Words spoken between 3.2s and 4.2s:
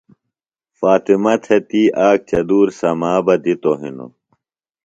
دِتوۡ ہِنوۡ۔